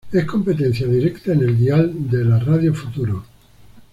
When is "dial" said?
1.59-1.91